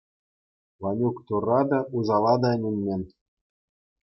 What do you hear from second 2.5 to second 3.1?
ӗненмен.